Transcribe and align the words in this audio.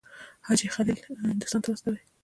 حاجي 0.47 0.67
خلیل 0.75 0.99
هندوستان 1.31 1.61
ته 1.63 1.67
واستوي. 1.69 2.01